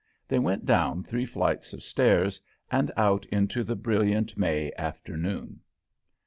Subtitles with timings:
[0.27, 5.59] They went down three flights of stairs and out into the brilliant May afternoon.